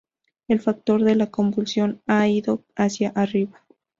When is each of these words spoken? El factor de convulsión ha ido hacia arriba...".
El 0.47 0.59
factor 0.59 1.03
de 1.03 1.29
convulsión 1.29 2.01
ha 2.07 2.27
ido 2.27 2.63
hacia 2.75 3.09
arriba...". 3.09 3.61